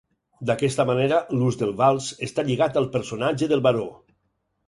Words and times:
D'aquesta 0.49 0.85
manera, 0.89 1.19
l'ús 1.41 1.59
del 1.59 1.75
vals 1.81 2.09
està 2.29 2.47
lligat 2.49 2.79
al 2.81 2.89
personatge 2.97 3.51
del 3.53 3.65
baró. 3.67 3.87